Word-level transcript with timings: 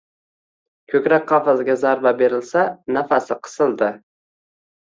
Koʻkrak 0.93 1.27
qafasiga 1.31 1.75
zarba 1.83 2.13
berilsa 2.23 2.65
nafasi 2.97 3.39
qisildi 3.47 3.95